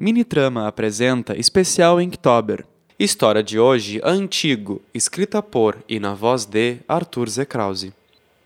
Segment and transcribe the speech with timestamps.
[0.00, 2.64] Minitrama apresenta especial Inktober.
[2.96, 7.48] História de hoje, Antigo, escrita por e na voz de Arthur Z.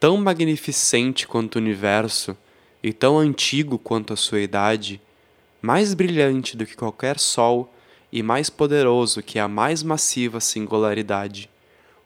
[0.01, 2.35] Tão magnificente quanto o universo,
[2.83, 4.99] e tão antigo quanto a sua idade,
[5.61, 7.71] mais brilhante do que qualquer sol
[8.11, 11.51] e mais poderoso que a mais massiva singularidade.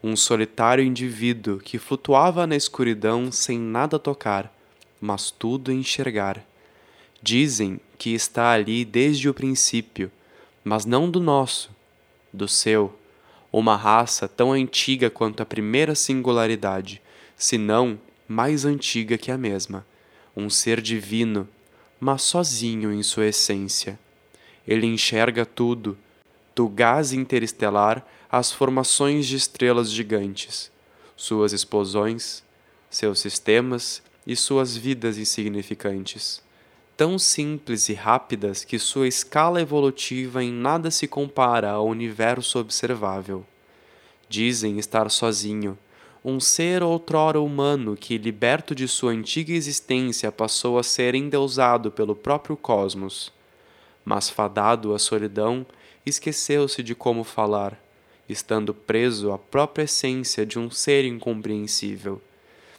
[0.03, 4.53] Um solitário indivíduo que flutuava na escuridão sem nada tocar,
[5.01, 6.45] mas tudo enxergar.
[7.27, 10.13] Dizem que está ali desde o princípio,
[10.63, 11.75] mas não do nosso,
[12.33, 12.97] do seu,
[13.53, 17.03] uma raça tão antiga quanto a primeira singularidade,
[17.37, 17.99] se não
[18.29, 19.85] mais antiga que a mesma,
[20.37, 21.49] um ser divino,
[21.99, 23.99] mas sozinho em sua essência.
[24.65, 25.99] Ele enxerga tudo,
[26.55, 30.71] do gás interestelar às formações de estrelas gigantes,
[31.17, 32.45] suas explosões,
[32.89, 36.46] seus sistemas e suas vidas insignificantes
[36.97, 43.45] tão simples e rápidas que sua escala evolutiva em nada se compara ao universo observável.
[44.29, 45.79] Dizem estar sozinho,
[46.25, 52.17] um ser outrora humano que, liberto de sua antiga existência, passou a ser endeusado pelo
[52.17, 53.33] próprio cosmos.
[54.05, 55.67] Mas, fadado à solidão,
[56.05, 57.79] esqueceu-se de como falar,
[58.29, 62.21] estando preso à própria essência de um ser incompreensível.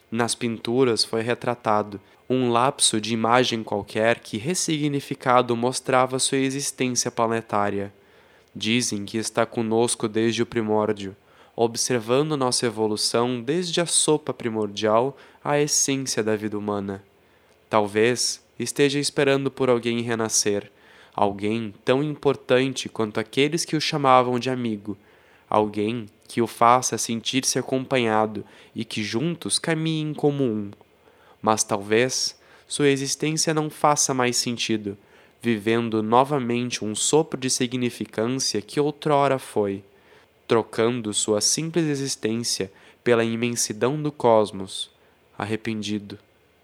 [0.09, 7.93] Nas pinturas foi retratado um lapso de imagem qualquer que ressignificado mostrava sua existência planetária.
[8.55, 11.15] Dizem que está conosco desde o primórdio,
[11.55, 17.03] observando nossa evolução desde a sopa primordial à essência da vida humana.
[17.69, 20.71] Talvez esteja esperando por alguém renascer,
[21.13, 24.97] alguém tão importante quanto aqueles que o chamavam de amigo,
[25.49, 28.43] alguém que o faça sentir-se acompanhado
[28.75, 30.71] e que juntos caminhem como um
[31.41, 34.97] mas talvez sua existência não faça mais sentido,
[35.41, 39.83] vivendo novamente um sopro de significância que outrora foi,
[40.47, 42.71] trocando sua simples existência
[43.03, 44.89] pela imensidão do cosmos,
[45.37, 46.17] arrependido,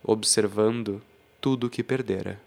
[0.04, 1.02] observando
[1.40, 2.42] tudo o que perdera.